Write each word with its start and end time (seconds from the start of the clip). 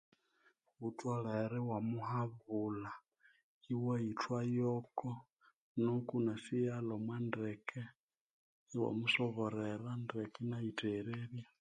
Ghutholere 0.81 1.57
iwamuhabula 1.61 2.91
iwayithwa 3.73 4.39
yoko 4.55 5.09